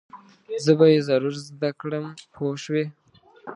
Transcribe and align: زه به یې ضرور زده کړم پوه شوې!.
زه 0.63 0.71
به 0.77 0.85
یې 0.93 0.99
ضرور 1.07 1.33
زده 1.47 1.69
کړم 1.79 2.05
پوه 2.33 2.55
شوې!. 2.63 2.85